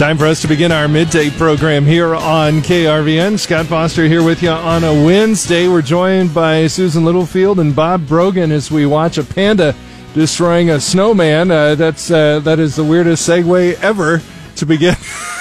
[0.00, 3.38] Time for us to begin our midday program here on KRVN.
[3.38, 5.68] Scott Foster here with you on a Wednesday.
[5.68, 9.74] We're joined by Susan Littlefield and Bob Brogan as we watch a panda
[10.14, 11.50] destroying a snowman.
[11.50, 14.22] Uh, that's uh, that is the weirdest segue ever
[14.56, 14.96] to begin.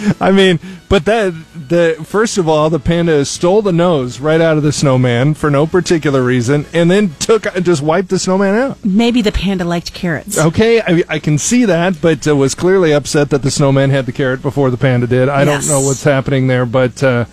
[0.20, 0.58] I mean,
[0.88, 4.72] but that the first of all, the panda stole the nose right out of the
[4.72, 8.84] snowman for no particular reason, and then took just wiped the snowman out.
[8.84, 10.38] Maybe the panda liked carrots.
[10.38, 14.06] Okay, I, I can see that, but uh, was clearly upset that the snowman had
[14.06, 15.28] the carrot before the panda did.
[15.28, 15.66] I Yes.
[15.66, 17.24] don't know what's happening there, but uh,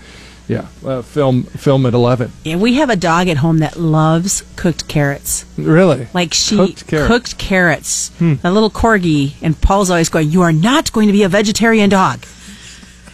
[0.47, 2.31] yeah, uh, film film at eleven.
[2.43, 5.45] Yeah, we have a dog at home that loves cooked carrots.
[5.57, 6.07] Really?
[6.13, 7.07] Like she Cooked carrots.
[7.07, 8.11] cooked carrots.
[8.21, 11.89] A little corgi, and Paul's always going, "You are not going to be a vegetarian
[11.89, 12.25] dog."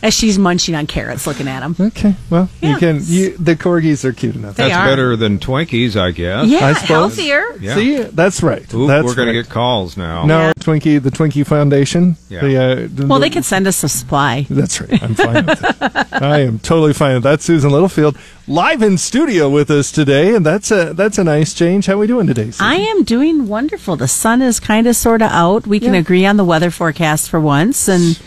[0.03, 1.75] As she's munching on carrots, looking at them.
[1.79, 2.99] Okay, well, you can.
[3.03, 4.55] You, the corgis are cute enough.
[4.57, 4.85] They That's are.
[4.85, 6.45] better than Twinkies, I guess.
[6.47, 6.87] Yeah, I suppose.
[7.15, 7.45] healthier.
[7.61, 7.75] Yeah.
[7.75, 8.61] See, that's right.
[8.73, 9.33] Oop, that's we're going right.
[9.35, 10.25] to get calls now.
[10.25, 10.53] no Yeah.
[10.59, 12.17] Twinkie, the Twinkie Foundation.
[12.29, 12.41] Yeah.
[12.41, 14.45] The, uh, the- Well, they could send us a supply.
[14.49, 15.01] That's right.
[15.01, 16.09] I'm fine with that.
[16.21, 17.41] I am totally fine with that.
[17.41, 21.85] Susan Littlefield live in studio with us today, and that's a that's a nice change.
[21.85, 22.51] How are we doing today?
[22.51, 22.65] Susan?
[22.65, 23.95] I am doing wonderful.
[23.95, 25.65] The sun is kind of sort of out.
[25.65, 26.01] We can Yeah.
[26.01, 27.87] agree on the weather forecast for once.
[27.87, 28.19] And,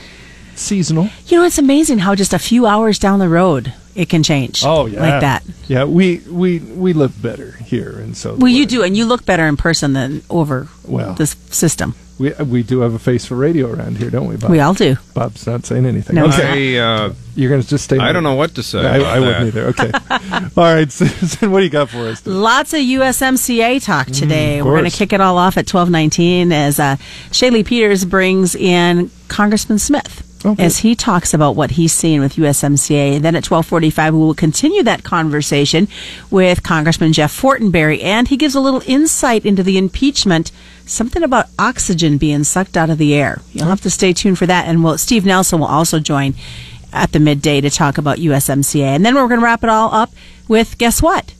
[0.57, 1.09] seasonal.
[1.27, 4.63] you know, it's amazing how just a few hours down the road it can change.
[4.65, 5.43] Oh yeah, Like that.
[5.69, 9.25] Yeah, we we we live better here, and so Well, you do, and you look
[9.25, 11.15] better in person than over Well.
[11.15, 11.95] this system.
[12.19, 14.51] We we do have a face for radio around here, don't we, Bob?
[14.51, 14.97] We all do.
[15.15, 16.17] Bob's not saying anything.
[16.17, 16.27] No.
[16.27, 17.99] okay, I, uh, you're going to just stay.
[17.99, 18.81] I don't know what to say.
[18.81, 19.67] I, I wouldn't either.
[19.69, 19.91] Okay.
[20.11, 22.23] all right, Susan, what do you got for us?
[22.23, 22.35] Today?
[22.37, 24.59] Lots of USMCA talk today.
[24.61, 26.97] Mm, We're going to kick it all off at twelve nineteen as uh,
[27.33, 30.26] Shaylee Peters brings in Congressman Smith.
[30.47, 30.65] Okay.
[30.65, 34.33] As he talks about what he's seeing with USMCA, then at twelve forty-five, we will
[34.33, 35.89] continue that conversation
[36.31, 40.53] with Congressman Jeff Fortenberry, and he gives a little insight into the impeachment,
[40.87, 43.41] something about oxygen being sucked out of the air.
[43.53, 46.35] You'll have to stay tuned for that, and we'll, Steve Nelson will also join
[46.93, 49.93] at the midday to talk about USMCA, and then we're going to wrap it all
[49.93, 50.13] up
[50.47, 51.35] with guess what?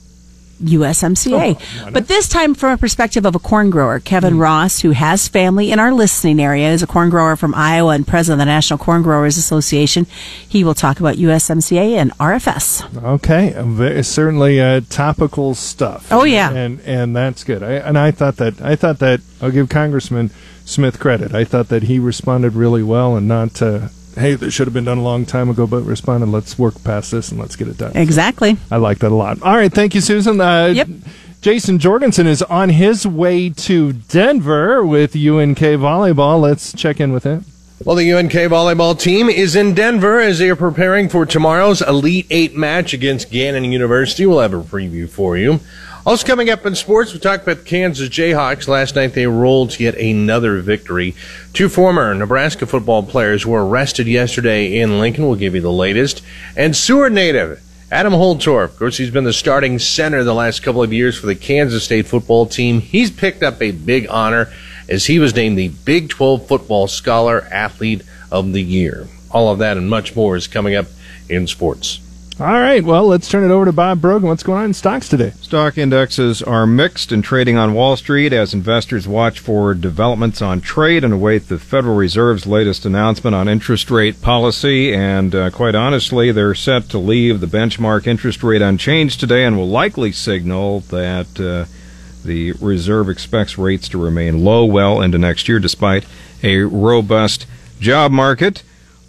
[0.61, 1.93] USMCA.
[1.93, 5.71] but this time from a perspective of a corn grower, Kevin Ross, who has family
[5.71, 8.77] in our listening area, is a corn grower from Iowa and president of the National
[8.77, 10.05] Corn Growers Association.
[10.47, 13.03] He will talk about USMCA and RFS.
[13.03, 16.07] Okay, um, certainly uh, topical stuff.
[16.11, 16.51] Oh, yeah.
[16.51, 17.63] and and that's good.
[17.63, 20.31] I, and I thought that I thought that I'll give Congressman
[20.65, 21.33] Smith credit.
[21.33, 24.85] I thought that he responded really well, and not uh, hey, this should have been
[24.85, 26.27] done a long time ago, but responded.
[26.29, 27.95] Let's work past this and let's get it done.
[27.95, 28.57] Exactly.
[28.71, 29.41] I like that a lot.
[29.41, 30.39] All right, thank you, Susan.
[30.41, 30.87] Uh, Yep.
[31.41, 36.41] Jason Jorgensen is on his way to Denver with UNK volleyball.
[36.41, 37.45] Let's check in with him.
[37.85, 42.25] Well, the UNK volleyball team is in Denver as they are preparing for tomorrow's Elite
[42.31, 44.25] Eight match against Gannon University.
[44.25, 45.59] We'll have a preview for you.
[46.07, 48.69] Also coming up in sports, we talked about the Kansas Jayhawks.
[48.69, 51.13] Last night they rolled to yet another victory.
[51.51, 55.27] Two former Nebraska football players were arrested yesterday in Lincoln.
[55.27, 56.21] We'll give you the latest.
[56.55, 60.81] And Seward native Adam Holtorf, of course, he's been the starting center the last couple
[60.81, 62.79] of years for the Kansas State football team.
[62.79, 64.47] He's picked up a big honor
[64.87, 69.09] as he was named the Big 12 Football Scholar Athlete of the Year.
[69.29, 70.85] All of that and much more is coming up
[71.27, 71.99] in sports.
[72.39, 74.29] All right, well, let's turn it over to Bob Brogan.
[74.29, 75.31] What's going on in stocks today?
[75.41, 80.61] Stock indexes are mixed and trading on Wall Street as investors watch for developments on
[80.61, 84.93] trade and await the Federal Reserve's latest announcement on interest rate policy.
[84.93, 89.57] And uh, quite honestly, they're set to leave the benchmark interest rate unchanged today and
[89.57, 91.65] will likely signal that uh,
[92.23, 96.05] the Reserve expects rates to remain low well into next year despite
[96.43, 97.47] a robust
[97.79, 98.61] job market.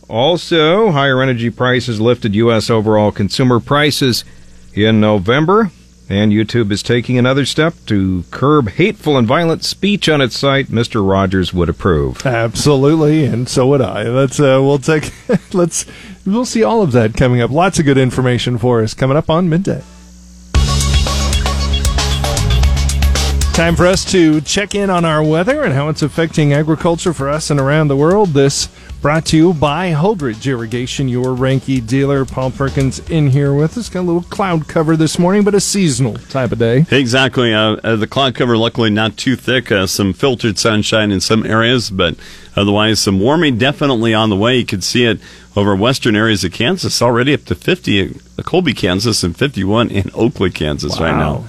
[0.09, 2.71] Also, higher energy prices lifted U.S.
[2.71, 4.25] overall consumer prices
[4.73, 5.71] in November,
[6.09, 10.69] and YouTube is taking another step to curb hateful and violent speech on its site.
[10.69, 11.07] Mr.
[11.07, 12.25] Rogers would approve.
[12.25, 14.05] Absolutely, and so would I.
[14.05, 15.13] Let's uh, we'll take
[15.53, 15.85] let's
[16.25, 17.51] we'll see all of that coming up.
[17.51, 19.83] Lots of good information for us coming up on midday.
[23.53, 27.29] Time for us to check in on our weather and how it's affecting agriculture for
[27.29, 28.29] us and around the world.
[28.29, 28.69] This
[29.01, 32.25] brought to you by Holdrege Irrigation, your Reinke dealer.
[32.25, 33.89] Paul Perkins in here with us.
[33.89, 36.85] Got a little cloud cover this morning, but a seasonal type of day.
[36.91, 37.55] Exactly.
[37.55, 39.71] Uh, uh, the cloud cover, luckily, not too thick.
[39.71, 42.17] Uh, some filtered sunshine in some areas, but
[42.57, 44.59] otherwise, some warming definitely on the way.
[44.59, 45.21] You can see it
[45.57, 50.11] over western areas of Kansas, already up to 50 in Colby, Kansas, and 51 in
[50.15, 51.45] Oakley, Kansas, right now.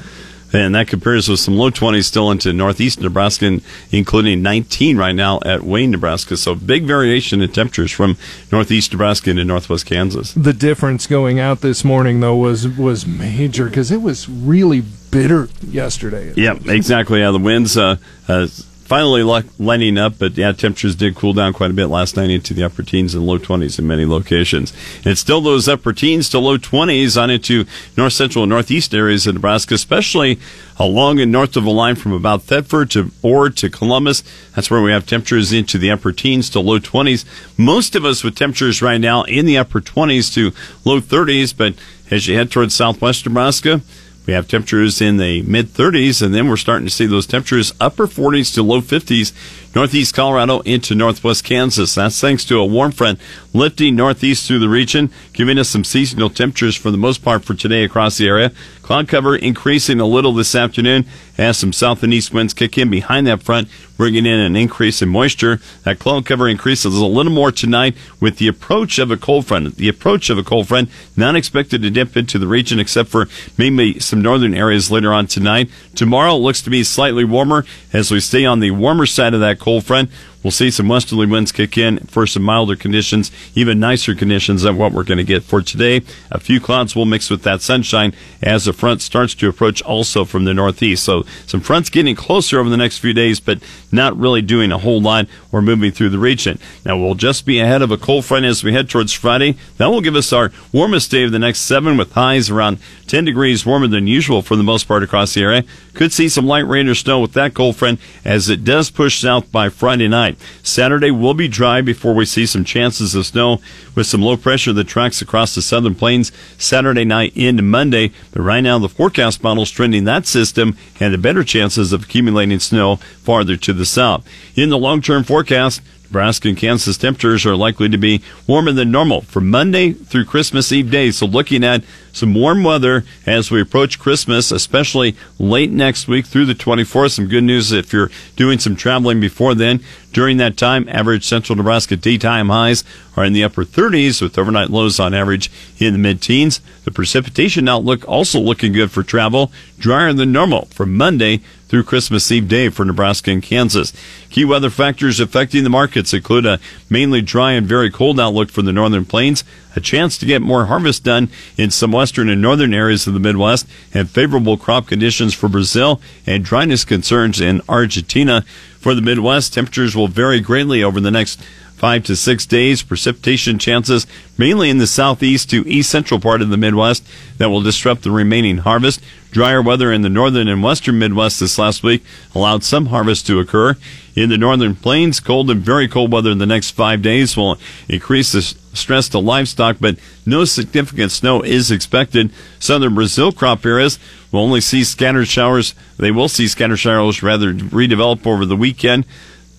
[0.52, 3.60] And that compares with some low 20s still into northeast Nebraska,
[3.92, 6.38] including 19 right now at Wayne, Nebraska.
[6.38, 8.18] So big variation in temperatures from
[8.52, 10.34] northeast Nebraska into northwest Kansas.
[10.34, 14.82] The difference going out this morning though was was major because it was really
[15.12, 16.34] bitter yesterday.
[16.36, 17.20] Yeah, exactly.
[17.20, 17.98] Yeah, the winds uh,
[18.28, 18.48] uh,
[18.90, 19.22] finally
[19.60, 22.64] lighting up, but yeah, temperatures did cool down quite a bit last night into the
[22.64, 24.74] upper teens and low 20s in many locations.
[24.98, 27.66] And it's still those upper teens to low 20s on into
[27.96, 30.40] north central and northeast areas of Nebraska, especially
[30.78, 34.24] along and north of the line from about Thedford to Ord to Columbus.
[34.56, 37.26] That's where we have temperatures into the upper teens to low 20s.
[37.60, 40.52] Most of us with temperatures right now in the upper 20s to
[40.84, 41.76] low 30s, but
[42.10, 43.82] as you head towards southwest Nebraska,
[44.30, 47.74] we have temperatures in the mid 30s, and then we're starting to see those temperatures
[47.82, 49.34] upper 40s to low 50s
[49.76, 51.96] northeast Colorado into northwest Kansas.
[51.96, 53.20] That's thanks to a warm front
[53.54, 57.54] lifting northeast through the region, giving us some seasonal temperatures for the most part for
[57.54, 58.52] today across the area.
[58.84, 61.06] Cloud cover increasing a little this afternoon
[61.38, 63.68] as some south and east winds kick in behind that front,
[63.98, 65.60] bringing in an increase in moisture.
[65.84, 69.76] That cloud cover increases a little more tonight with the approach of a cold front.
[69.76, 73.28] The approach of a cold front not expected to dip into the region except for
[73.60, 75.70] maybe some northern areas later on tonight.
[75.94, 79.59] Tomorrow looks to be slightly warmer as we stay on the warmer side of that
[79.60, 80.10] cold front.
[80.44, 84.78] We'll see some westerly winds kick in for some milder conditions, even nicer conditions than
[84.78, 86.02] what we're going to get for today.
[86.32, 90.24] A few clouds will mix with that sunshine as the front starts to approach also
[90.24, 91.04] from the northeast.
[91.04, 93.60] So some fronts getting closer over the next few days, but
[93.92, 96.58] not really doing a whole lot or moving through the region.
[96.86, 99.58] Now we'll just be ahead of a cold front as we head towards Friday.
[99.76, 103.26] That will give us our warmest day of the next seven with highs around 10
[103.26, 105.64] degrees warmer than usual for the most part across the area.
[105.96, 109.20] Could see some light rain or snow with that cold front as it does push
[109.20, 110.29] south by Friday night.
[110.64, 113.62] Saturday will be dry before we see some chances of snow
[113.96, 118.12] with some low pressure that tracks across the southern plains Saturday night into Monday.
[118.32, 122.04] But right now, the forecast model is trending that system and the better chances of
[122.04, 124.28] accumulating snow farther to the south.
[124.56, 128.90] In the long term forecast, Nebraska and Kansas temperatures are likely to be warmer than
[128.90, 131.12] normal from Monday through Christmas Eve day.
[131.12, 136.46] So looking at some warm weather as we approach Christmas, especially late next week through
[136.46, 137.12] the 24th.
[137.12, 139.82] Some good news if you're doing some traveling before then.
[140.12, 142.84] During that time, average central Nebraska daytime highs
[143.16, 146.60] are in the upper 30s with overnight lows on average in the mid teens.
[146.86, 152.30] The precipitation outlook also looking good for travel, drier than normal for Monday through Christmas
[152.32, 153.94] Eve day for Nebraska and Kansas.
[154.30, 158.64] Key weather factors affecting the markets include a mainly dry and very cold outlook for
[158.64, 159.44] the northern plains,
[159.76, 163.20] a chance to get more harvest done in some western and northern areas of the
[163.20, 168.42] Midwest, and favorable crop conditions for Brazil and dryness concerns in Argentina.
[168.80, 171.40] For the Midwest, temperatures will vary greatly over the next
[171.80, 172.84] five to six days.
[172.84, 174.06] Precipitation chances
[174.38, 178.12] mainly in the southeast to east central part of the Midwest that will disrupt the
[178.12, 179.02] remaining harvest.
[179.32, 182.04] Drier weather in the northern and western Midwest this last week
[182.36, 183.78] allowed some harvest to occur.
[184.16, 187.58] In the northern plains, cold and very cold weather in the next five days will
[187.88, 192.32] increase the stress to livestock, but no significant snow is expected.
[192.60, 194.00] Southern Brazil crop areas
[194.32, 195.74] will only see scattered showers.
[195.98, 199.06] They will see scattered showers rather redevelop over the weekend.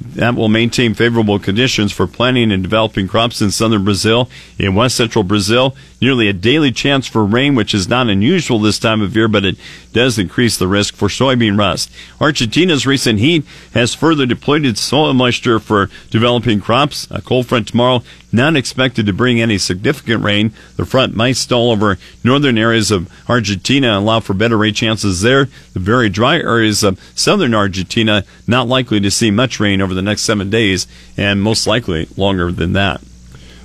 [0.01, 4.31] That will maintain favorable conditions for planting and developing crops in southern Brazil.
[4.59, 8.79] In west central Brazil, nearly a daily chance for rain, which is not unusual this
[8.79, 9.57] time of year, but it
[9.93, 11.91] does increase the risk for soybean rust.
[12.19, 13.45] Argentina's recent heat
[13.75, 17.07] has further depleted soil moisture for developing crops.
[17.11, 20.53] A cold front tomorrow not expected to bring any significant rain.
[20.77, 25.23] The front might stall over northern areas of Argentina and allow for better rain chances
[25.23, 25.49] there.
[25.73, 30.03] The very dry areas of southern Argentina not likely to see much rain over the
[30.03, 30.87] next seven days,
[31.17, 33.01] and most likely longer than that.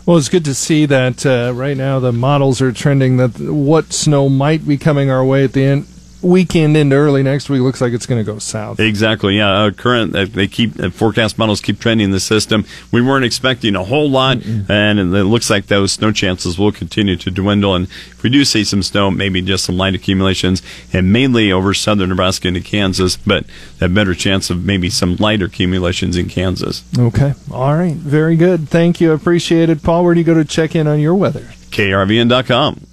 [0.06, 3.92] Well, it's good to see that uh, right now the models are trending that what
[3.92, 5.88] snow might be coming our way at the end
[6.26, 8.80] weekend into early next week looks like it's going to go south.
[8.80, 9.38] Exactly.
[9.38, 9.52] Yeah.
[9.52, 12.66] Uh, current uh, they keep uh, forecast models keep trending the system.
[12.92, 14.70] We weren't expecting a whole lot, Mm-mm.
[14.70, 17.76] and it looks like those snow chances will continue to dwindle.
[17.76, 21.74] And if we do see some snow, maybe just some light accumulations, and mainly over
[21.74, 23.46] southern Nebraska into Kansas, but
[23.80, 26.84] a better chance of maybe some lighter accumulations in Kansas.
[26.98, 27.34] Okay.
[27.52, 27.96] All right.
[27.96, 28.70] Very good.
[28.70, 29.12] Thank you.
[29.12, 30.04] Appreciate it, Paul.
[30.04, 31.52] Where do you go to check in on your weather?
[31.72, 32.88] KRVN.com.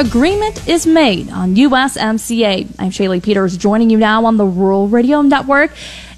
[0.00, 2.74] agreement is made on USMCA.
[2.78, 5.72] I'm Shaylee Peters joining you now on the Rural Radio Network.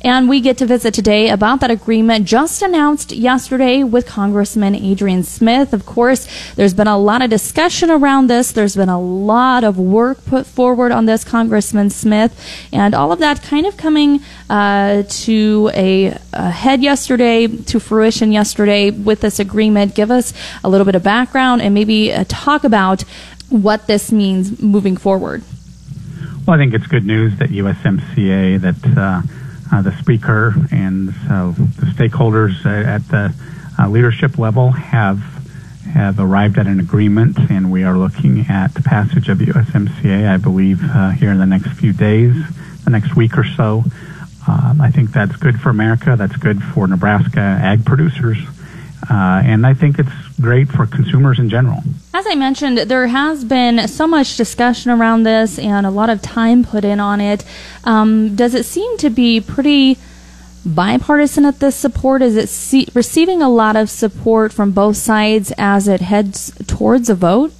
[0.04, 5.22] And we get to visit today about that agreement just announced yesterday with Congressman Adrian
[5.22, 5.72] Smith.
[5.72, 8.50] Of course, there's been a lot of discussion around this.
[8.50, 12.36] There's been a lot of work put forward on this, Congressman Smith,
[12.72, 14.20] and all of that kind of coming
[14.50, 19.94] uh, to a, a head yesterday, to fruition yesterday with this agreement.
[19.94, 20.34] Give us
[20.64, 23.04] a little bit of background and maybe uh, talk about
[23.52, 25.42] what this means moving forward.
[26.46, 29.22] Well, I think it's good news that USMCA, that uh,
[29.72, 33.34] uh, the Speaker and uh, the stakeholders at the
[33.78, 35.20] uh, leadership level have
[35.94, 40.38] have arrived at an agreement, and we are looking at the passage of USMCA, I
[40.38, 42.34] believe, uh, here in the next few days,
[42.84, 43.84] the next week or so.
[44.48, 46.16] Um, I think that's good for America.
[46.16, 48.38] That's good for Nebraska ag producers.
[49.12, 50.08] Uh, and I think it's
[50.40, 51.82] great for consumers in general.
[52.14, 56.22] As I mentioned, there has been so much discussion around this and a lot of
[56.22, 57.44] time put in on it.
[57.84, 59.98] Um, does it seem to be pretty
[60.64, 62.22] bipartisan at this support?
[62.22, 67.10] Is it see- receiving a lot of support from both sides as it heads towards
[67.10, 67.52] a vote?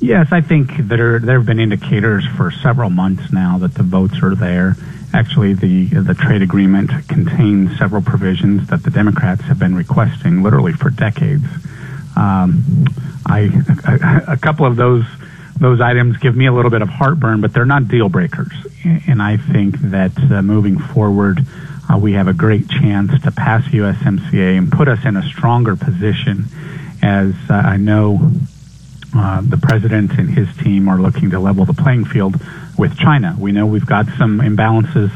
[0.00, 4.20] Yes, I think there there have been indicators for several months now that the votes
[4.22, 4.76] are there.
[5.14, 10.72] Actually, the the trade agreement contains several provisions that the Democrats have been requesting literally
[10.72, 11.44] for decades.
[12.16, 12.64] Um,
[13.24, 13.48] I
[13.86, 15.04] a, a couple of those
[15.56, 18.52] those items give me a little bit of heartburn, but they're not deal breakers.
[19.06, 21.46] And I think that uh, moving forward,
[21.88, 25.76] uh, we have a great chance to pass USMCA and put us in a stronger
[25.76, 26.46] position.
[27.02, 28.32] As uh, I know,
[29.14, 32.34] uh, the president and his team are looking to level the playing field
[32.78, 33.36] with China.
[33.38, 35.10] We know we've got some imbalances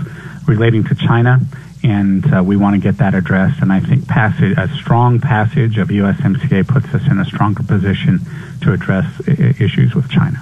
[0.47, 1.41] relating to China,
[1.83, 3.61] and uh, we want to get that addressed.
[3.61, 8.21] And I think passage, a strong passage of USMCA puts us in a stronger position
[8.63, 10.41] to address I- issues with China.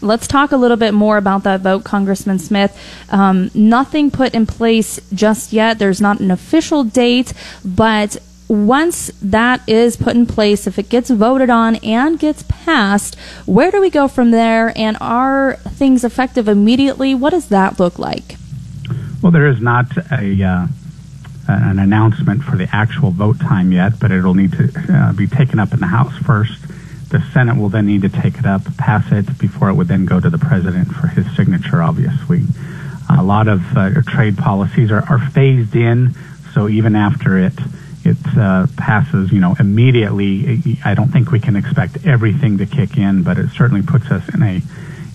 [0.00, 2.76] Let's talk a little bit more about that vote, Congressman Smith.
[3.10, 5.78] Um, nothing put in place just yet.
[5.78, 7.32] There's not an official date,
[7.64, 8.16] but
[8.48, 13.14] once that is put in place, if it gets voted on and gets passed,
[13.46, 14.72] where do we go from there?
[14.76, 17.14] And are things effective immediately?
[17.14, 18.36] What does that look like?
[19.22, 20.66] Well, there is not a uh,
[21.48, 25.58] an announcement for the actual vote time yet, but it'll need to uh, be taken
[25.58, 26.60] up in the House first.
[27.10, 30.06] The Senate will then need to take it up, pass it, before it would then
[30.06, 32.44] go to the president for his signature, obviously.
[33.10, 36.14] A lot of uh, trade policies are, are phased in,
[36.54, 37.58] so even after it
[38.04, 42.96] it uh, passes, you know, immediately, I don't think we can expect everything to kick
[42.96, 44.60] in, but it certainly puts us in a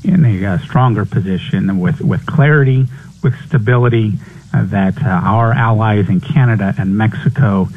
[0.04, 2.86] in a uh, stronger position with with clarity,
[3.24, 4.14] with stability,
[4.54, 7.68] uh, that uh, our allies in Canada and Mexico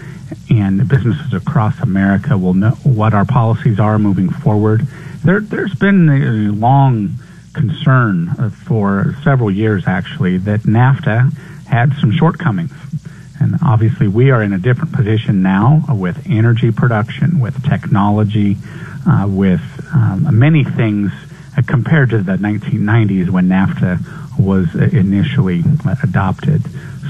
[0.48, 4.86] and businesses across America will know what our policies are moving forward.
[5.24, 7.16] There, there's been a long
[7.52, 11.32] concern uh, for several years, actually, that NAFTA
[11.66, 12.72] had some shortcomings.
[13.40, 18.56] And obviously, we are in a different position now with energy production, with technology,
[19.06, 19.62] uh, with
[19.94, 21.10] um, many things
[21.56, 25.62] uh, compared to the 1990s when NAFTA was initially
[26.02, 26.62] adopted.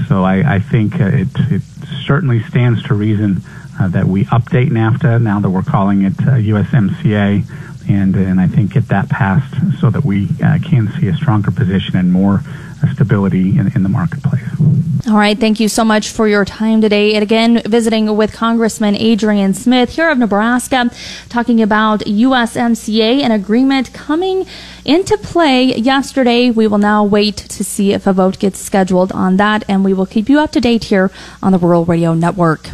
[0.08, 1.62] So I, I think uh, it, it
[2.06, 3.42] certainly stands to reason
[3.78, 8.46] uh, that we update NAFTA now that we're calling it uh, USMCA, and and I
[8.46, 12.36] think get that passed so that we uh, can see a stronger position and more
[12.36, 14.42] uh, stability in, in the marketplace.
[15.08, 17.14] All right, thank you so much for your time today.
[17.14, 20.90] And again, visiting with Congressman Adrian Smith here of Nebraska,
[21.28, 24.46] talking about USMCA, an agreement coming
[24.84, 26.50] into play yesterday.
[26.50, 29.94] We will now wait to see if a vote gets scheduled on that, and we
[29.94, 31.10] will keep you up to date here
[31.42, 32.68] on the Rural Radio Network.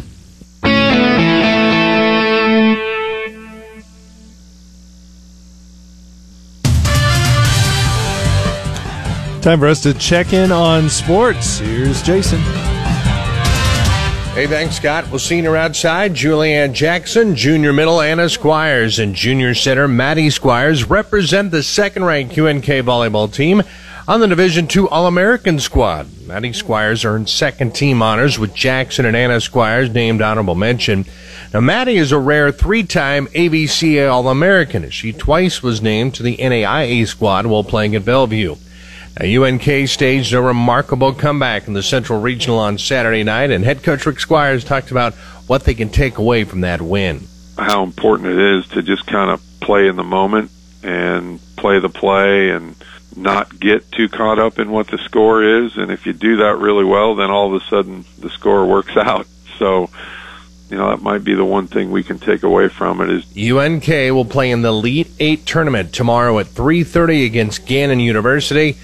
[9.41, 11.59] Time for us to check in on sports.
[11.59, 12.39] Here's Jason.
[14.37, 15.09] Hey, thanks, Scott.
[15.09, 16.13] We'll see you outside.
[16.13, 22.37] Julianne Jackson, junior middle, Anna Squires, and junior center, Maddie Squires represent the second ranked
[22.37, 23.63] UNK volleyball team
[24.07, 26.07] on the Division II All American squad.
[26.27, 31.05] Maddie Squires earned second team honors with Jackson and Anna Squires named honorable mention.
[31.53, 36.13] Now, Maddie is a rare three time AVCA All American as she twice was named
[36.15, 38.55] to the NAIA squad while playing at Bellevue.
[39.21, 44.05] UNK staged a remarkable comeback in the Central Regional on Saturday night, and head coach
[44.05, 45.13] Rick Squires talked about
[45.47, 47.27] what they can take away from that win.
[47.57, 50.51] How important it is to just kind of play in the moment
[50.83, 52.75] and play the play and
[53.15, 55.75] not get too caught up in what the score is.
[55.75, 58.95] And if you do that really well, then all of a sudden the score works
[58.97, 59.25] out.
[59.57, 59.89] So,
[60.69, 63.51] you know, that might be the one thing we can take away from it is
[63.51, 68.77] UNK will play in the Elite Eight tournament tomorrow at 3:30 against Gannon University.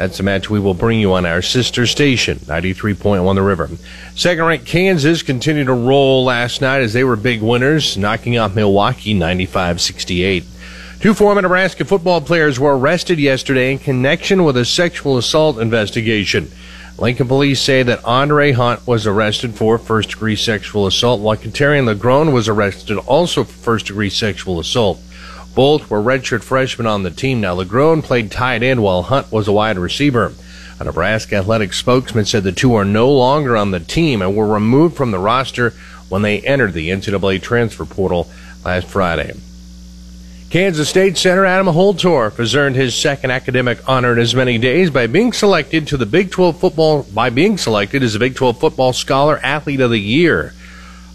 [0.00, 3.68] That's a match we will bring you on our sister station, 93.1 The River.
[4.14, 8.54] Second ranked Kansas continued to roll last night as they were big winners, knocking off
[8.54, 10.44] Milwaukee 95 68.
[11.00, 16.50] Two former Nebraska football players were arrested yesterday in connection with a sexual assault investigation.
[16.96, 21.94] Lincoln police say that Andre Hunt was arrested for first degree sexual assault, while Katarian
[21.94, 24.98] Legrone was arrested also for first degree sexual assault.
[25.60, 27.42] Both were redshirt freshmen on the team.
[27.42, 30.32] Now, Legrone played tight end while Hunt was a wide receiver.
[30.78, 34.46] A Nebraska athletic spokesman said the two are no longer on the team and were
[34.46, 35.74] removed from the roster
[36.08, 38.30] when they entered the NCAA transfer portal
[38.64, 39.34] last Friday.
[40.48, 44.88] Kansas State center Adam Holtorf has earned his second academic honor in as many days
[44.88, 48.58] by being selected to the Big 12 football by being selected as a Big 12
[48.58, 50.54] football scholar athlete of the year.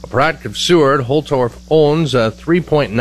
[0.05, 2.93] A of Seward, Holtorf owns uh, a 3.91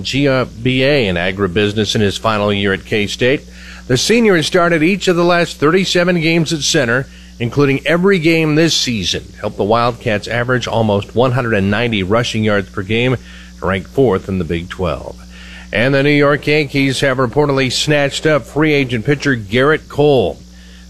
[0.00, 3.42] GPA in agribusiness in his final year at K-State.
[3.88, 7.06] The senior has started each of the last 37 games at center,
[7.38, 9.24] including every game this season.
[9.38, 13.16] Helped the Wildcats average almost 190 rushing yards per game,
[13.60, 15.22] ranked fourth in the Big 12.
[15.74, 20.38] And the New York Yankees have reportedly snatched up free agent pitcher Gerrit Cole.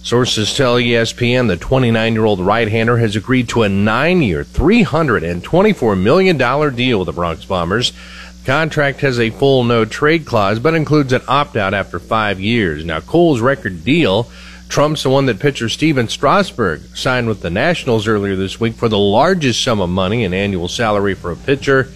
[0.06, 4.44] Sources tell ESPN the 29 year old right hander has agreed to a nine year,
[4.44, 7.90] $324 million deal with the Bronx Bombers.
[7.90, 12.38] The contract has a full no trade clause, but includes an opt out after five
[12.38, 12.84] years.
[12.84, 14.30] Now, Cole's record deal
[14.68, 18.88] trumps the one that pitcher Stephen Strasburg signed with the Nationals earlier this week for
[18.88, 21.88] the largest sum of money in annual salary for a pitcher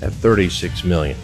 [0.00, 1.18] at 36 million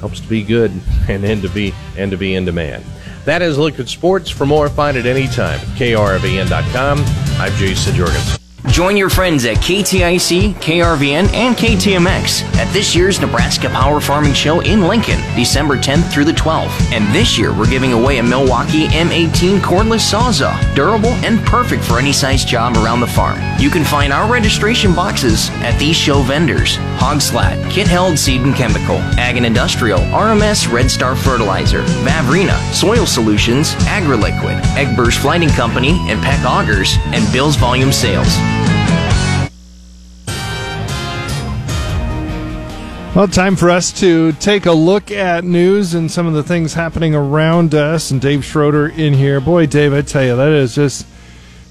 [0.00, 0.70] helps to be good
[1.10, 2.82] and then to be and to be in demand.
[3.26, 4.30] That is at Sports.
[4.30, 6.98] For more, find it anytime at krvn.com.
[7.40, 8.45] I'm Jason Jorgensen.
[8.68, 14.60] Join your friends at KTIC, KRVN, and KTMX at this year's Nebraska Power Farming Show
[14.60, 16.92] in Lincoln, December 10th through the 12th.
[16.92, 21.98] And this year, we're giving away a Milwaukee M18 cordless sawzall, durable and perfect for
[21.98, 23.40] any size job around the farm.
[23.58, 28.54] You can find our registration boxes at these show vendors Hogslat, Kit Held Seed and
[28.54, 35.92] Chemical, Ag and Industrial, RMS Red Star Fertilizer, Vavrina, Soil Solutions, AgriLiquid, Eggburst Flighting Company,
[36.10, 38.36] and Peck Augers, and Bill's Volume Sales.
[43.16, 46.74] Well, time for us to take a look at news and some of the things
[46.74, 48.10] happening around us.
[48.10, 49.40] And Dave Schroeder in here.
[49.40, 51.06] Boy, Dave, I tell you, that is just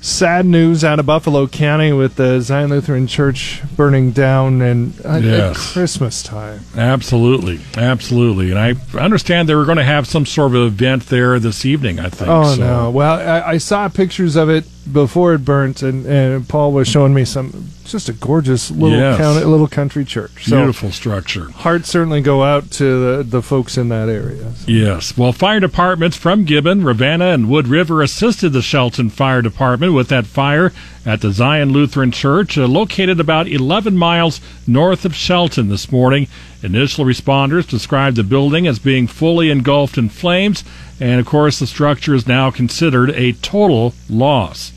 [0.02, 5.18] sad news out of Buffalo County with the Zion Lutheran Church burning down and uh,
[5.18, 5.56] Yes.
[5.56, 6.62] at Christmas time.
[6.76, 8.50] Absolutely, absolutely.
[8.50, 12.00] And I understand they were going to have some sort of event there this evening.
[12.00, 12.28] I think.
[12.28, 12.62] Oh so.
[12.62, 12.90] no!
[12.90, 17.14] Well, I, I saw pictures of it before it burnt, and, and Paul was showing
[17.14, 19.18] me some just a gorgeous little Yes.
[19.18, 20.46] county, little country church.
[20.46, 21.50] So Beautiful structure.
[21.52, 24.54] hearts certainly go out to the, the folks in that area.
[24.66, 25.16] Yes.
[25.16, 30.08] Well, fire departments from Gibbon, Ravenna, and Wood River assisted the Shelton Fire Department with
[30.10, 30.74] that fire
[31.06, 36.28] at the Zion Lutheran Church, uh, located about 11 miles north of Shelton this morning.
[36.64, 40.64] Initial responders described the building as being fully engulfed in flames,
[41.00, 44.72] and of course, the structure is now considered a total loss.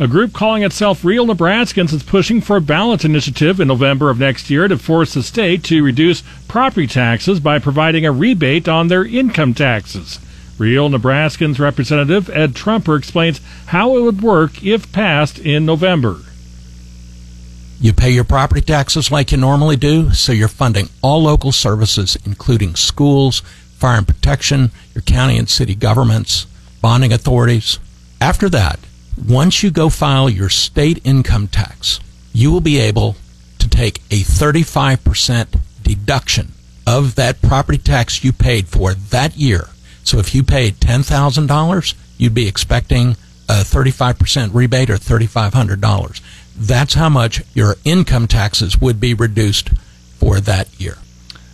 [0.00, 4.18] A group calling itself Real Nebraskans is pushing for a ballot initiative in November of
[4.18, 8.88] next year to force the state to reduce property taxes by providing a rebate on
[8.88, 10.18] their income taxes.
[10.56, 16.20] Real Nebraskans Representative Ed Trumper explains how it would work if passed in November.
[17.78, 22.16] You pay your property taxes like you normally do, so you're funding all local services,
[22.24, 23.40] including schools,
[23.76, 26.46] fire and protection, your county and city governments,
[26.80, 27.78] bonding authorities.
[28.18, 28.80] After that,
[29.16, 32.00] once you go file your state income tax,
[32.32, 33.16] you will be able
[33.58, 36.52] to take a 35% deduction
[36.86, 39.68] of that property tax you paid for that year.
[40.02, 43.16] So if you paid $10,000, you'd be expecting
[43.48, 46.20] a 35% rebate or $3,500.
[46.56, 49.70] That's how much your income taxes would be reduced
[50.18, 50.98] for that year.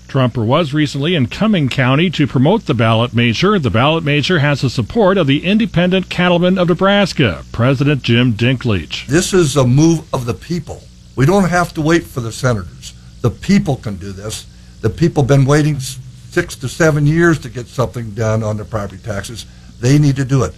[0.08, 3.58] Trumper was recently in Cuming County to promote the ballot measure.
[3.58, 9.06] The ballot measure has the support of the Independent Cattlemen of Nebraska, President Jim Dinklage.
[9.06, 10.82] This is a move of the people.
[11.16, 12.94] We don't have to wait for the senators.
[13.22, 14.46] The people can do this.
[14.80, 18.64] The people have been waiting six to seven years to get something done on their
[18.64, 19.46] property taxes.
[19.80, 20.54] They need to do it.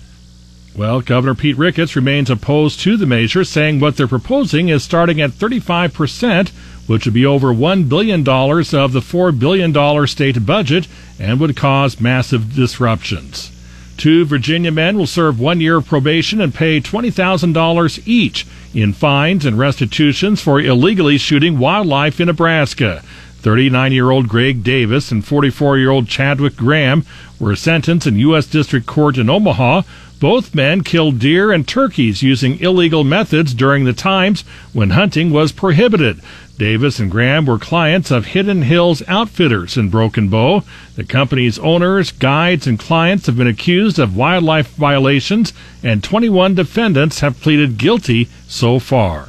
[0.76, 5.20] Well, Governor Pete Ricketts remains opposed to the measure, saying what they're proposing is starting
[5.20, 6.52] at 35%,
[6.88, 10.88] which would be over $1 billion of the $4 billion state budget
[11.20, 13.53] and would cause massive disruptions.
[13.96, 19.44] Two Virginia men will serve one year of probation and pay $20,000 each in fines
[19.44, 23.03] and restitutions for illegally shooting wildlife in Nebraska.
[23.40, 27.05] 39 year old Greg Davis and 44 year old Chadwick Graham
[27.38, 28.46] were sentenced in U.S.
[28.46, 29.83] District Court in Omaha.
[30.20, 35.53] Both men killed deer and turkeys using illegal methods during the times when hunting was
[35.53, 36.20] prohibited.
[36.59, 40.64] Davis and Graham were clients of Hidden Hills Outfitters in Broken Bow.
[40.97, 45.53] The company's owners, guides, and clients have been accused of wildlife violations,
[45.85, 49.29] and 21 defendants have pleaded guilty so far.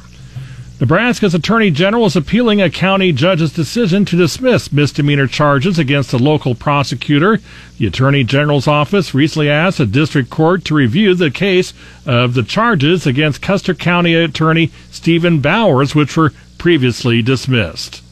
[0.80, 6.18] Nebraska's Attorney General is appealing a county judge's decision to dismiss misdemeanor charges against a
[6.18, 7.38] local prosecutor.
[7.78, 11.74] The Attorney General's office recently asked a district court to review the case
[12.06, 18.02] of the charges against Custer County Attorney Stephen Bowers, which were previously dismissed.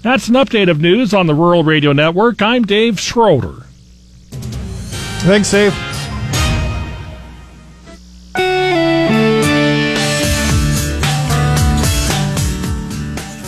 [0.00, 2.40] That's an update of news on the Rural Radio Network.
[2.40, 3.66] I'm Dave Schroeder.
[5.26, 5.74] Thanks, Dave.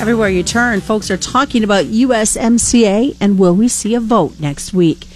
[0.01, 4.75] Everywhere you turn, folks are talking about USMCA and will we see a vote next
[4.75, 5.07] week?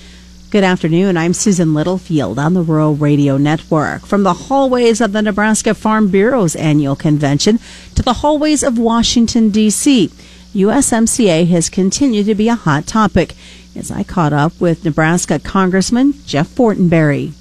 [0.53, 1.17] Good afternoon.
[1.17, 4.05] I'm Susan Littlefield on the Rural Radio Network.
[4.05, 7.59] From the hallways of the Nebraska Farm Bureau's annual convention
[7.95, 10.09] to the hallways of Washington, D.C.,
[10.55, 13.33] USMCA has continued to be a hot topic.
[13.75, 17.33] As I caught up with Nebraska Congressman Jeff Fortenberry.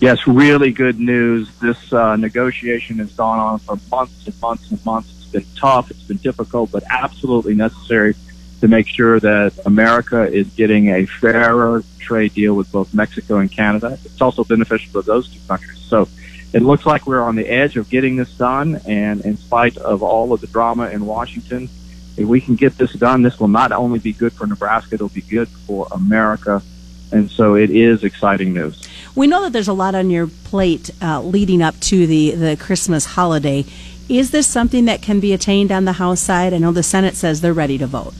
[0.00, 1.54] Yes, really good news.
[1.58, 5.10] This uh, negotiation has gone on for months and months and months.
[5.10, 8.14] It's been tough, it's been difficult, but absolutely necessary
[8.60, 13.50] to make sure that America is getting a fairer trade deal with both Mexico and
[13.50, 13.98] Canada.
[14.04, 15.78] It's also beneficial to those two countries.
[15.78, 16.08] So
[16.52, 20.02] it looks like we're on the edge of getting this done, and in spite of
[20.02, 21.68] all of the drama in Washington,
[22.16, 25.08] if we can get this done, this will not only be good for Nebraska, it'll
[25.08, 26.62] be good for America.
[27.10, 28.88] And so it is exciting news.
[29.14, 32.56] We know that there's a lot on your plate uh, leading up to the, the
[32.56, 33.64] Christmas holiday.
[34.08, 36.52] Is this something that can be attained on the House side?
[36.52, 38.14] I know the Senate says they're ready to vote.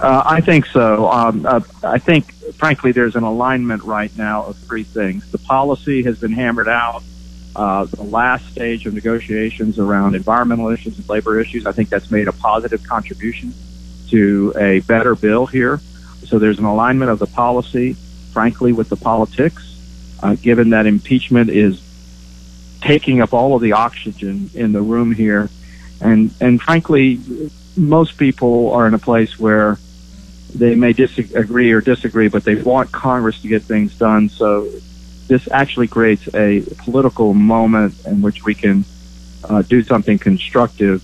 [0.00, 1.10] Uh, I think so.
[1.10, 5.30] Um, uh, I think, frankly, there's an alignment right now of three things.
[5.30, 7.02] The policy has been hammered out.
[7.54, 12.10] Uh, the last stage of negotiations around environmental issues and labor issues, I think that's
[12.10, 13.52] made a positive contribution
[14.08, 15.80] to a better bill here.
[16.24, 17.92] So there's an alignment of the policy,
[18.32, 19.76] frankly, with the politics,
[20.22, 21.82] uh, given that impeachment is
[22.80, 25.50] taking up all of the oxygen in the room here.
[26.00, 27.20] And, and frankly,
[27.76, 29.76] most people are in a place where
[30.54, 34.28] they may disagree or disagree, but they want Congress to get things done.
[34.28, 34.70] So
[35.26, 38.84] this actually creates a political moment in which we can
[39.44, 41.02] uh, do something constructive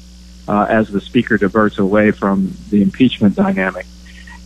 [0.48, 3.86] uh, as the speaker diverts away from the impeachment dynamic.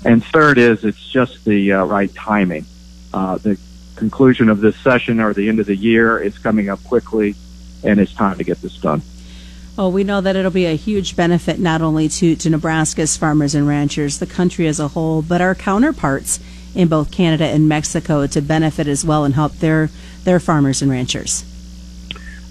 [0.05, 2.67] And third is it's just the uh, right timing.
[3.13, 3.59] Uh, the
[3.97, 7.35] conclusion of this session or the end of the year is coming up quickly,
[7.85, 9.03] and it's time to get this done.
[9.81, 13.55] Well, we know that it'll be a huge benefit not only to, to Nebraska's farmers
[13.55, 16.39] and ranchers, the country as a whole, but our counterparts
[16.75, 19.89] in both Canada and Mexico to benefit as well and help their
[20.25, 21.45] their farmers and ranchers.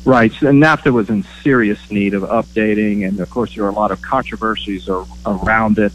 [0.06, 3.74] Right, and NAFTA was in serious need of updating, and of course there are a
[3.74, 4.90] lot of controversies
[5.24, 5.92] around it.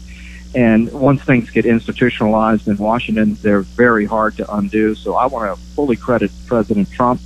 [0.55, 4.95] And once things get institutionalized in Washington, they're very hard to undo.
[4.95, 7.19] So I want to fully credit President Trump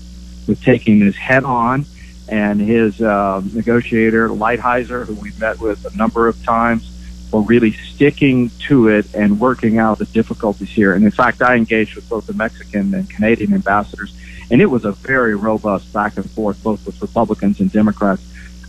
[0.48, 1.86] with taking this head on
[2.30, 6.96] and his uh, negotiator, Lighthizer, who we've met with a number of times,
[7.30, 10.94] for really sticking to it and working out the difficulties here.
[10.94, 14.16] And in fact, I engaged with both the Mexican and Canadian ambassadors,
[14.52, 18.24] and it was a very robust back and forth, both with Republicans and Democrats,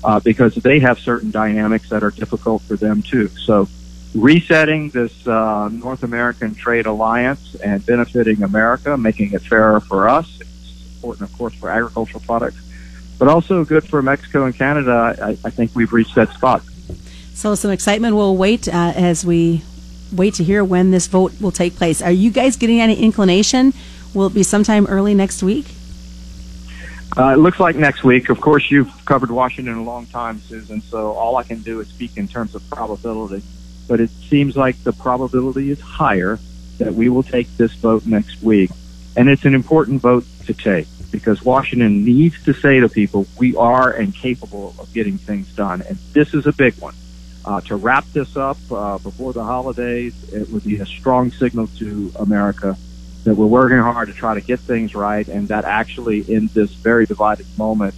[0.04, 3.28] uh, because they have certain dynamics that are difficult for them too.
[3.28, 3.68] So
[4.14, 10.40] resetting this uh, North American trade alliance and benefiting America, making it fairer for us.
[10.40, 12.60] It's important, of course, for agricultural products,
[13.20, 15.14] but also good for Mexico and Canada.
[15.22, 16.62] I, I think we've reached that spot.
[17.34, 18.16] So, some excitement.
[18.16, 19.62] We'll wait uh, as we
[20.10, 22.02] wait to hear when this vote will take place.
[22.02, 23.74] Are you guys getting any inclination?
[24.14, 25.66] Will it be sometime early next week?
[27.16, 28.30] Uh, it looks like next week.
[28.30, 31.88] Of course, you've covered Washington a long time, Susan, so all I can do is
[31.88, 33.44] speak in terms of probability.
[33.86, 36.38] But it seems like the probability is higher
[36.78, 38.70] that we will take this vote next week.
[39.16, 43.56] And it's an important vote to take because Washington needs to say to people, we
[43.56, 45.82] are and capable of getting things done.
[45.82, 46.94] And this is a big one.
[47.44, 51.66] Uh, to wrap this up uh, before the holidays, it would be a strong signal
[51.78, 52.76] to America
[53.24, 56.72] that we're working hard to try to get things right and that actually in this
[56.72, 57.94] very divided moment,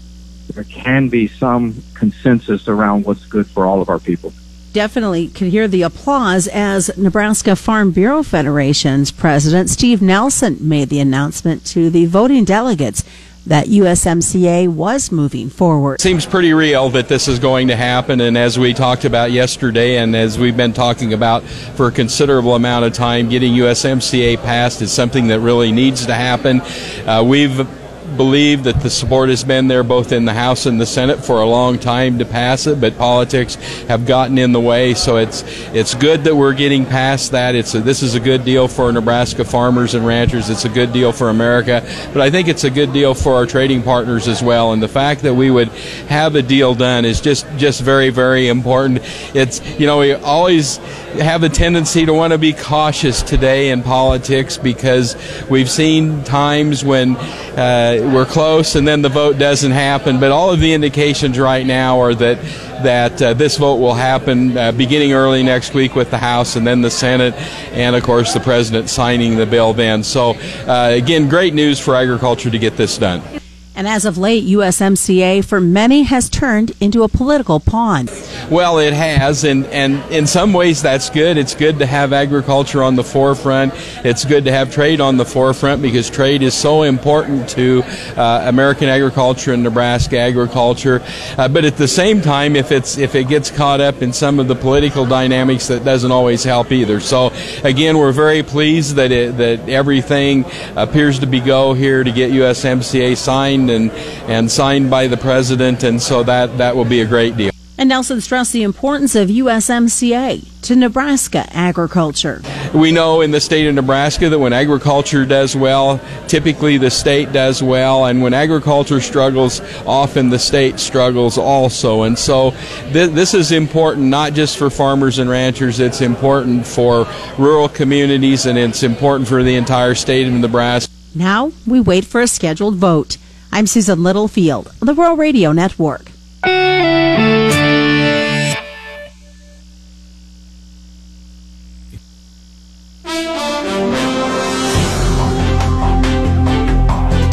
[0.53, 4.33] there can be some consensus around what's good for all of our people
[4.73, 11.01] definitely could hear the applause as Nebraska Farm Bureau Federation's president, Steve Nelson, made the
[11.01, 13.05] announcement to the voting delegates
[13.47, 16.01] that USMCA was moving forward.
[16.01, 19.99] Seems pretty real that this is going to happen, and as we talked about yesterday,
[19.99, 24.81] and as we've been talking about for a considerable amount of time, getting USMCA passed
[24.81, 26.61] is something that really needs to happen.
[27.07, 27.69] Uh, we've
[28.17, 31.41] believe that the support has been there both in the House and the Senate for
[31.41, 34.95] a long time to pass it, but politics have gotten in the way.
[34.95, 37.55] So it's it's good that we're getting past that.
[37.55, 40.51] It's a, this is a good deal for Nebraska farmers and ranchers.
[40.51, 43.47] It's a good deal for America, but I think it's a good deal for our
[43.47, 44.73] trading partners as well.
[44.73, 45.69] And the fact that we would
[46.09, 49.01] have a deal done is just just very very important.
[49.35, 50.77] It's you know we always
[51.19, 55.17] have a tendency to want to be cautious today in politics because
[55.51, 60.19] we've seen times when uh, we're close, and then the vote doesn't happen.
[60.19, 62.39] But all of the indications right now are that
[62.83, 66.67] that uh, this vote will happen uh, beginning early next week with the House, and
[66.67, 67.35] then the Senate,
[67.73, 70.03] and of course the President signing the bill then.
[70.03, 70.35] So
[70.67, 73.42] uh, again, great news for agriculture to get this done.
[73.83, 78.09] And as of late, USMCA for many has turned into a political pawn.
[78.49, 81.37] Well, it has, and, and in some ways that's good.
[81.37, 83.73] It's good to have agriculture on the forefront.
[84.05, 87.83] It's good to have trade on the forefront because trade is so important to
[88.17, 91.03] uh, American agriculture and Nebraska agriculture.
[91.37, 94.39] Uh, but at the same time, if it's if it gets caught up in some
[94.39, 97.01] of the political dynamics, that doesn't always help either.
[97.01, 97.33] So
[97.65, 100.45] again, we're very pleased that it, that everything
[100.77, 103.91] appears to be go here to get USMCA signed and
[104.31, 107.53] and signed by the president, and so that that will be a great deal.
[107.83, 112.41] And Nelson stressed the importance of USMCA to Nebraska agriculture.
[112.73, 117.33] We know in the state of Nebraska that when agriculture does well, typically the state
[117.33, 122.03] does well, and when agriculture struggles, often the state struggles also.
[122.03, 122.53] And so
[122.93, 128.47] th- this is important not just for farmers and ranchers, it's important for rural communities,
[128.47, 130.93] and it's important for the entire state of Nebraska.
[131.15, 133.17] Now we wait for a scheduled vote.
[133.55, 136.11] I'm Susan Littlefield, the Rural Radio Network.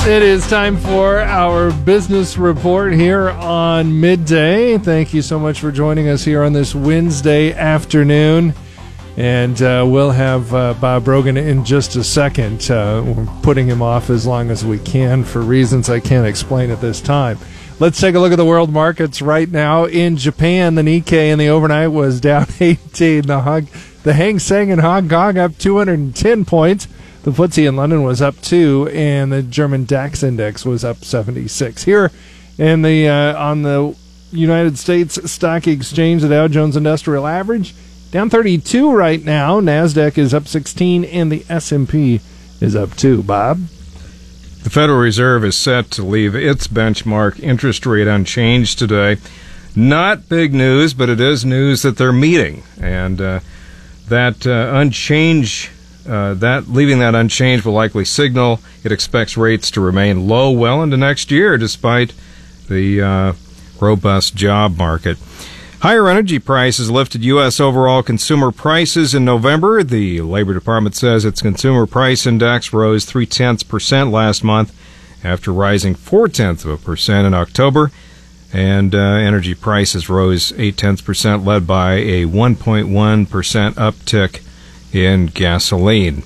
[0.09, 4.77] It is time for our business report here on midday.
[4.77, 8.53] Thank you so much for joining us here on this Wednesday afternoon.
[9.17, 12.69] And uh, we'll have uh, Bob Brogan in just a second.
[12.71, 16.69] Uh, we're putting him off as long as we can for reasons I can't explain
[16.69, 17.37] at this time.
[17.79, 19.85] Let's take a look at the world markets right now.
[19.85, 23.23] In Japan, the Nikkei in the overnight was down 18.
[23.23, 23.67] The, Hong,
[24.03, 26.87] the Hang Seng in Hong Kong up 210 points.
[27.23, 31.83] The FTSE in London was up two, and the German DAX index was up 76.
[31.83, 32.11] Here
[32.57, 33.95] in the uh, on the
[34.31, 37.73] United States Stock Exchange, the Dow Jones Industrial Average
[38.11, 39.59] down 32 right now.
[39.59, 42.21] Nasdaq is up 16, and the S&P
[42.61, 43.23] is up two.
[43.23, 43.59] Bob.
[44.63, 49.17] The Federal Reserve is set to leave its benchmark interest rate unchanged today.
[49.75, 53.39] Not big news, but it is news that they're meeting, and uh,
[54.07, 55.69] that uh, unchanged.
[56.07, 60.81] Uh, that leaving that unchanged will likely signal it expects rates to remain low well
[60.81, 62.13] into next year, despite
[62.67, 63.33] the uh,
[63.79, 65.17] robust job market.
[65.81, 67.57] Higher energy prices lifted U.S.
[67.57, 69.81] overall consumer prices in November.
[69.81, 74.77] The Labor Department says its consumer price index rose three tenths percent last month,
[75.23, 77.91] after rising four tenths of a percent in October.
[78.51, 84.43] And uh, energy prices rose eight tenths percent, led by a 1.1 percent uptick
[84.91, 86.23] in gasoline.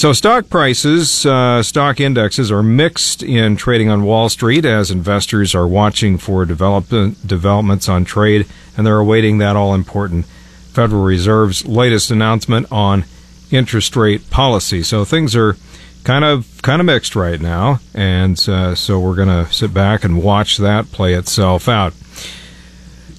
[0.00, 5.54] So stock prices, uh, stock indexes are mixed in trading on Wall Street as investors
[5.54, 8.46] are watching for develop- developments on trade
[8.78, 10.24] and they're awaiting that all important
[10.72, 13.04] Federal Reserve's latest announcement on
[13.50, 14.82] interest rate policy.
[14.82, 15.58] So things are
[16.02, 20.02] kind of kind of mixed right now, and uh, so we're going to sit back
[20.02, 21.92] and watch that play itself out.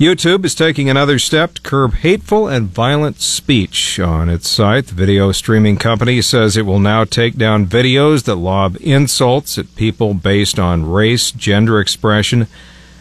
[0.01, 4.87] YouTube is taking another step to curb hateful and violent speech on its site.
[4.87, 9.75] The video streaming company says it will now take down videos that lob insults at
[9.75, 12.47] people based on race, gender expression,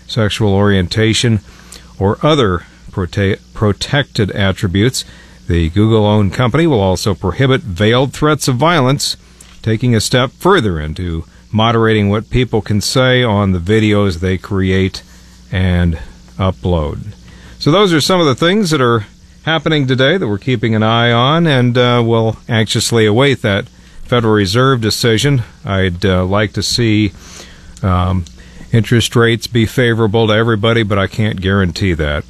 [0.07, 1.41] sexual orientation,
[1.99, 5.07] or other prote- protected attributes.
[5.49, 9.17] The Google owned company will also prohibit veiled threats of violence,
[9.63, 15.03] taking a step further into moderating what people can say on the videos they create
[15.51, 15.99] and
[16.41, 17.15] upload.
[17.59, 19.07] So, those are some of the things that are
[19.45, 23.69] happening today that we're keeping an eye on, and uh, we'll anxiously await that
[24.03, 25.43] Federal Reserve decision.
[25.65, 27.13] I'd uh, like to see
[27.83, 28.25] um,
[28.73, 32.25] interest rates be favorable to everybody, but I can't guarantee that.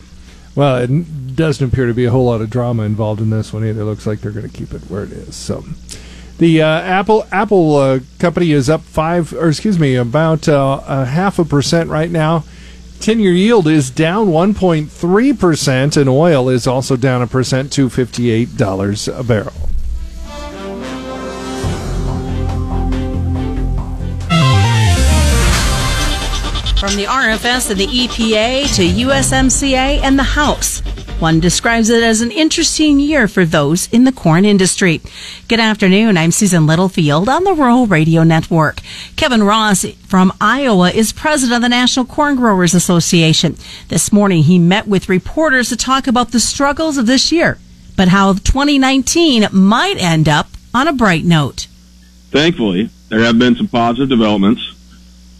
[0.55, 3.65] Well, it doesn't appear to be a whole lot of drama involved in this one
[3.65, 3.83] either.
[3.83, 5.37] It looks like they're going to keep it where it is.
[5.37, 5.65] So,
[6.39, 11.05] the uh, Apple Apple uh, company is up five, or excuse me, about uh, a
[11.05, 12.45] half a percent right now.
[13.01, 18.59] Ten-year yield is down 1.3 percent, and oil is also down a percent to fifty-eight
[18.59, 19.55] dollars a barrel.
[26.79, 30.83] From the RFS and the EPA to USMCA and the House.
[31.21, 35.03] One describes it as an interesting year for those in the corn industry.
[35.49, 36.17] Good afternoon.
[36.17, 38.81] I'm Susan Littlefield on the Rural Radio Network.
[39.17, 43.57] Kevin Ross from Iowa is president of the National Corn Growers Association.
[43.89, 47.59] This morning he met with reporters to talk about the struggles of this year,
[47.99, 51.67] but how 2019 might end up on a bright note.
[52.31, 54.63] Thankfully, there have been some positive developments.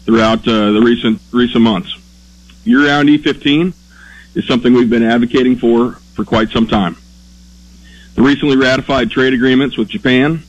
[0.05, 1.97] throughout uh, the recent recent months.
[2.65, 3.73] Year-round E15
[4.35, 6.97] is something we've been advocating for for quite some time.
[8.15, 10.43] The recently ratified trade agreements with Japan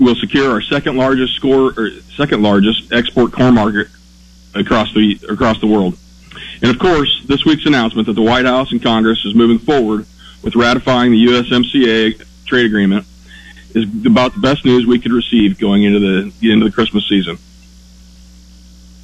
[0.00, 3.88] will secure our second largest score or second largest export corn market
[4.54, 5.96] across the across the world.
[6.62, 10.06] And of course, this week's announcement that the White House and Congress is moving forward
[10.42, 13.06] with ratifying the USMCA trade agreement
[13.74, 17.38] is about the best news we could receive going into the into the Christmas season.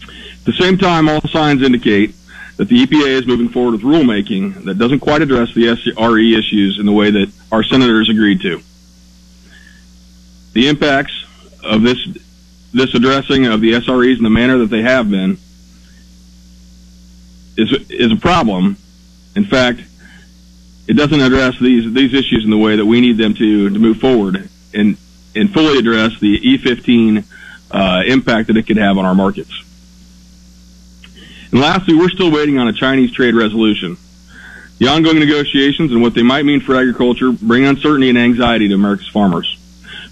[0.03, 2.15] At the same time, all signs indicate
[2.57, 6.79] that the EPA is moving forward with rulemaking that doesn't quite address the SRE issues
[6.79, 8.63] in the way that our senators agreed to.
[10.53, 11.27] The impacts
[11.63, 11.99] of this
[12.75, 15.39] this addressing of the SREs in the manner that they have been
[17.57, 18.77] is is a problem.
[19.35, 19.81] In fact,
[20.87, 23.79] it doesn't address these these issues in the way that we need them to to
[23.79, 24.97] move forward and
[25.35, 27.25] and fully address the E15
[27.71, 29.53] uh, impact that it could have on our markets.
[31.53, 33.99] And lastly, we're still waiting on a Chinese trade resolution.
[34.79, 38.75] The ongoing negotiations and what they might mean for agriculture bring uncertainty and anxiety to
[38.75, 39.59] America's farmers.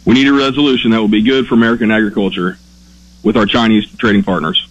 [0.05, 2.59] We need a resolution that will be good for American agriculture
[3.22, 4.66] with our Chinese trading partners.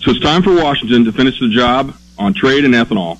[0.00, 3.18] So it's time for Washington to finish the job on trade and ethanol.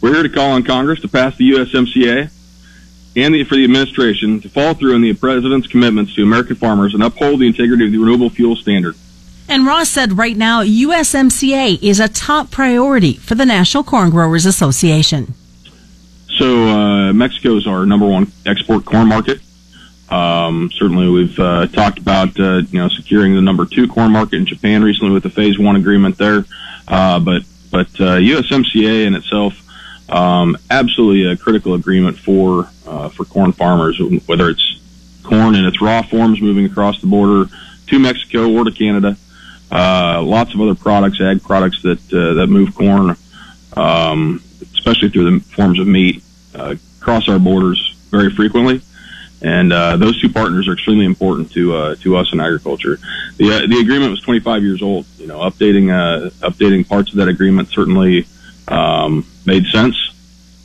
[0.00, 2.30] We're here to call on Congress to pass the USMCA
[3.16, 6.94] and the, for the administration to follow through on the President's commitments to American farmers
[6.94, 8.94] and uphold the integrity of the renewable fuel standard.
[9.50, 14.44] And Ross said right now, USMCA is a top priority for the National Corn Growers
[14.44, 15.34] Association.
[16.36, 19.40] So uh, Mexico is our number one export corn market.
[20.10, 24.36] Um, certainly, we've uh, talked about uh, you know securing the number two corn market
[24.36, 26.44] in Japan recently with the Phase One agreement there.
[26.86, 29.54] Uh, but but USMCA in itself,
[30.10, 34.80] um, absolutely a critical agreement for uh, for corn farmers, whether it's
[35.22, 37.50] corn in its raw forms moving across the border
[37.88, 39.16] to Mexico or to Canada.
[39.70, 43.16] Uh, lots of other products, ag products that uh, that move corn,
[43.76, 44.42] um,
[44.74, 46.22] especially through the forms of meat,
[47.00, 48.80] cross our borders very frequently
[49.40, 52.98] and uh, those two partners are extremely important to uh, to us in agriculture.
[53.36, 55.06] The uh, the agreement was 25 years old.
[55.16, 58.26] You know, updating uh, updating parts of that agreement certainly
[58.66, 59.96] um, made sense,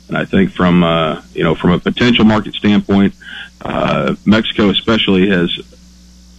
[0.08, 3.14] and I think from uh, you know from a potential market standpoint,
[3.60, 5.50] uh, Mexico especially has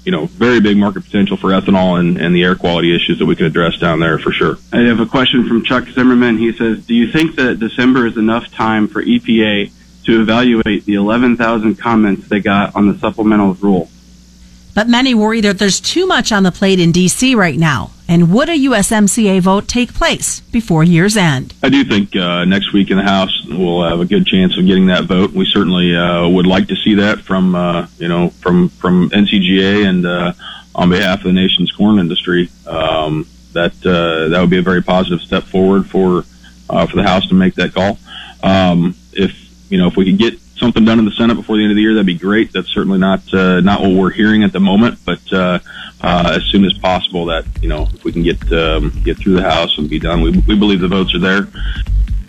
[0.06, 3.26] you know very big market potential for ethanol and, and the air quality issues that
[3.26, 4.58] we can address down there for sure.
[4.72, 6.38] I have a question from Chuck Zimmerman.
[6.38, 9.72] He says, "Do you think that December is enough time for EPA?"
[10.06, 13.90] to evaluate the 11,000 comments they got on the supplemental rule.
[14.76, 17.34] But many worry that there's too much on the plate in D.C.
[17.34, 17.92] right now.
[18.10, 21.54] And would a USMCA vote take place before year's end?
[21.64, 24.66] I do think uh, next week in the House we'll have a good chance of
[24.68, 25.32] getting that vote.
[25.32, 29.88] We certainly uh, would like to see that from uh, you know from from NCGA
[29.88, 30.34] and uh,
[30.76, 32.50] on behalf of the nation's corn industry.
[32.68, 36.26] Um, that uh, that would be a very positive step forward for
[36.70, 37.98] uh, for the House to make that call.
[38.44, 39.34] Um, if
[39.72, 41.76] you know, if we could get something done in the Senate before the end of
[41.76, 42.52] the year, that'd be great.
[42.54, 45.60] That's certainly not uh, not what we're hearing at the moment, but uh,
[46.02, 49.36] uh, as soon as possible, that you know, if we can get um, get through
[49.36, 51.48] the House and be done, we we believe the votes are there.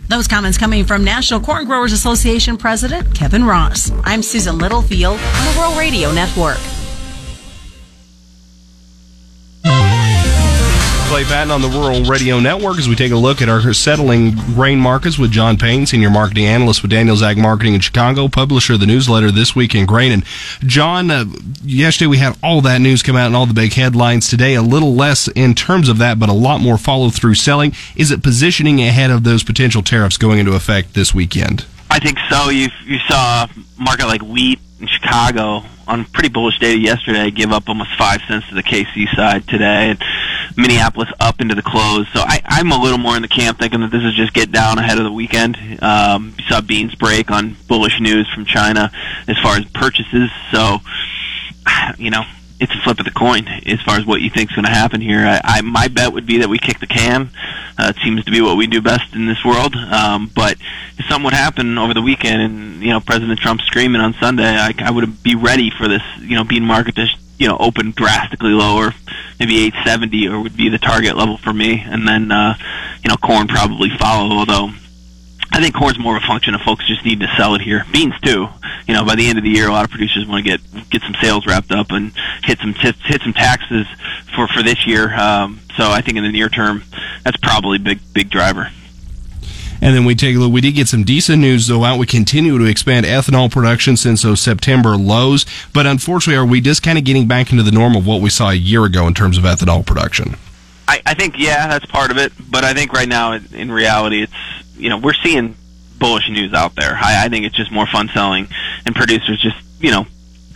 [0.08, 3.90] Those comments coming from National Corn Growers Association President Kevin Ross.
[4.04, 6.58] I'm Susan Littlefield on the Rural Radio Network.
[11.08, 14.34] Clay Patton on the Rural Radio Network as we take a look at our settling
[14.54, 18.74] grain markets with John Payne, Senior Marketing Analyst with Daniels Ag Marketing in Chicago, publisher
[18.74, 20.10] of the newsletter This Week in Grain.
[20.10, 20.24] And
[20.60, 21.24] John, uh,
[21.62, 24.28] yesterday we had all that news come out and all the big headlines.
[24.28, 27.72] Today, a little less in terms of that, but a lot more follow through selling.
[27.94, 31.66] Is it positioning ahead of those potential tariffs going into effect this weekend?
[31.88, 32.50] I think so.
[32.50, 37.52] You you saw a market like wheat in Chicago on pretty bullish data yesterday give
[37.52, 40.02] up almost five cents to the KC side today, and
[40.56, 42.06] Minneapolis up into the close.
[42.12, 44.52] So I, I'm a little more in the camp thinking that this is just get
[44.52, 45.56] down ahead of the weekend.
[45.82, 48.90] Um, saw beans break on bullish news from China
[49.26, 50.30] as far as purchases.
[50.50, 50.78] So
[51.98, 52.24] you know
[52.58, 54.70] it's a flip of the coin as far as what you think is going to
[54.70, 55.20] happen here.
[55.26, 57.30] I, I my bet would be that we kick the can.
[57.78, 59.74] Uh, it seems to be what we do best in this world.
[59.76, 60.56] Um, but
[60.98, 64.56] if something would happen over the weekend, and you know President Trump screaming on Sunday,
[64.56, 66.02] I, I would be ready for this.
[66.18, 67.06] You know, bean market to
[67.38, 68.94] you know open drastically lower,
[69.38, 72.56] maybe 870, or would be the target level for me, and then uh,
[73.02, 74.36] you know corn probably follow.
[74.36, 74.70] Although
[75.52, 77.84] I think corn's more of a function of folks just needing to sell it here.
[77.92, 78.48] Beans too.
[78.86, 80.90] You know, by the end of the year, a lot of producers want to get
[80.90, 82.12] get some sales wrapped up and
[82.44, 83.86] hit some hit, hit some taxes
[84.34, 85.14] for for this year.
[85.14, 86.84] Um, so I think in the near term,
[87.24, 88.70] that's probably big big driver.
[89.80, 90.52] And then we take a look.
[90.52, 91.98] We did get some decent news though out.
[91.98, 96.82] We continue to expand ethanol production since those September lows, but unfortunately, are we just
[96.82, 99.14] kind of getting back into the norm of what we saw a year ago in
[99.14, 100.36] terms of ethanol production?
[101.04, 102.32] I think yeah, that's part of it.
[102.50, 104.32] But I think right now, in- in reality, it's
[104.76, 105.56] you know we're seeing
[105.98, 106.94] bullish news out there.
[107.00, 108.48] I, I think it's just more fun selling,
[108.84, 110.06] and producers just you know.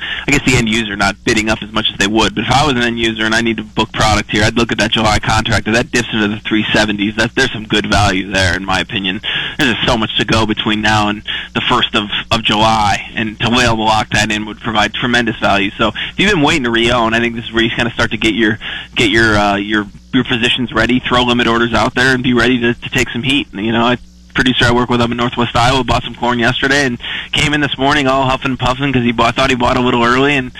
[0.01, 2.51] I guess the end user not bidding up as much as they would, but if
[2.51, 4.79] I was an end user and I need to book product here, I'd look at
[4.79, 5.67] that July contract.
[5.67, 9.21] That dips into the 370s, that there's some good value there, in my opinion.
[9.59, 11.23] There's just so much to go between now and
[11.55, 14.95] the first of of July, and to be able to lock that in would provide
[14.95, 15.71] tremendous value.
[15.73, 17.95] So if you've been waiting to re-own, I think this is where you kind of
[17.95, 18.59] start to get your
[18.95, 22.61] get your uh, your your positions ready, throw limit orders out there, and be ready
[22.61, 23.49] to, to take some heat.
[23.53, 23.99] You know, I
[24.35, 26.99] producer I work with up in Northwest Iowa bought some corn yesterday and
[27.33, 29.81] came in this morning all huffing and puffing because he bought, thought he bought a
[29.81, 30.53] little early and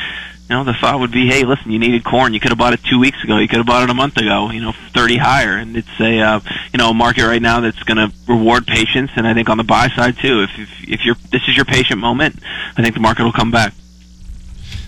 [0.49, 2.73] you know the thought would be hey listen you needed corn you could have bought
[2.73, 5.17] it two weeks ago you could have bought it a month ago you know 30
[5.17, 6.41] higher and it's a uh,
[6.73, 9.59] you know a market right now that's going to reward patience and I think on
[9.59, 12.37] the buy side too if if, if you're this is your patient moment
[12.77, 13.75] I think the market will come back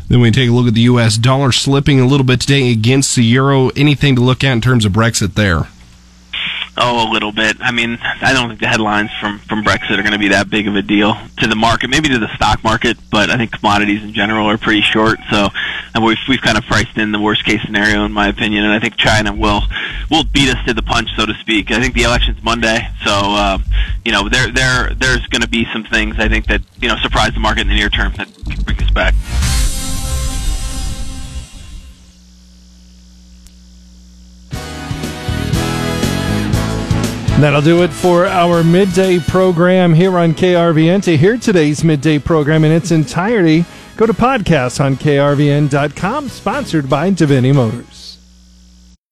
[0.09, 1.17] Then we take a look at the U.S.
[1.17, 3.71] dollar slipping a little bit today against the euro.
[3.71, 5.69] Anything to look at in terms of Brexit there?
[6.75, 7.59] Oh, a little bit.
[7.61, 10.49] I mean, I don't think the headlines from from Brexit are going to be that
[10.49, 13.53] big of a deal to the market, maybe to the stock market, but I think
[13.53, 15.19] commodities in general are pretty short.
[15.31, 15.49] So,
[15.95, 18.73] and we've we've kind of priced in the worst case scenario, in my opinion, and
[18.73, 19.61] I think China will
[20.11, 21.71] will beat us to the punch, so to speak.
[21.71, 23.59] I think the election's Monday, so uh,
[24.03, 26.97] you know there there there's going to be some things I think that you know
[26.97, 29.15] surprise the market in the near term that can bring us back.
[37.43, 41.03] That'll do it for our midday program here on KRVN.
[41.03, 43.65] To hear today's midday program in its entirety,
[43.97, 48.19] go to podcasts on krvn.com, sponsored by Davini Motors.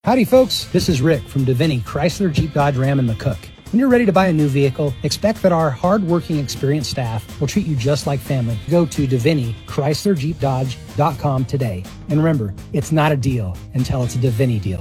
[0.04, 0.66] Howdy, folks.
[0.66, 3.36] This is Rick from Davini Chrysler Jeep Dodge Ram and McCook.
[3.72, 7.48] When you're ready to buy a new vehicle, expect that our hardworking, experienced staff will
[7.48, 8.56] treat you just like family.
[8.70, 11.82] Go to Davini Chrysler Jeep Dodge.com today.
[12.08, 14.78] And remember, it's not a deal until it's a Davini deal.